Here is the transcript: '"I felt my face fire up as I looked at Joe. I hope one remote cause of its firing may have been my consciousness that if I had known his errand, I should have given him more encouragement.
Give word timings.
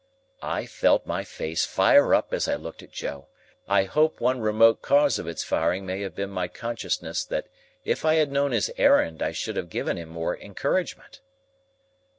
'"I 0.59 0.65
felt 0.65 1.05
my 1.05 1.23
face 1.23 1.63
fire 1.63 2.15
up 2.15 2.33
as 2.33 2.47
I 2.47 2.55
looked 2.55 2.81
at 2.81 2.89
Joe. 2.91 3.27
I 3.67 3.83
hope 3.83 4.19
one 4.19 4.41
remote 4.41 4.81
cause 4.81 5.19
of 5.19 5.27
its 5.27 5.43
firing 5.43 5.85
may 5.85 6.01
have 6.01 6.15
been 6.15 6.31
my 6.31 6.47
consciousness 6.47 7.23
that 7.25 7.45
if 7.85 8.03
I 8.03 8.15
had 8.15 8.31
known 8.31 8.51
his 8.51 8.71
errand, 8.79 9.21
I 9.21 9.31
should 9.31 9.57
have 9.57 9.69
given 9.69 9.97
him 9.99 10.09
more 10.09 10.35
encouragement. 10.35 11.19